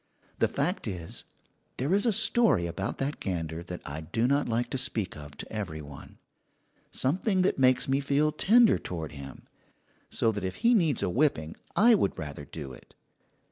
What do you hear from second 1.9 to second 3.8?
is a story about that gander